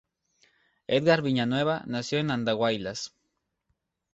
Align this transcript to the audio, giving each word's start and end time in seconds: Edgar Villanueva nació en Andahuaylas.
Edgar 0.87 1.21
Villanueva 1.21 1.83
nació 1.85 2.17
en 2.17 2.31
Andahuaylas. 2.31 3.13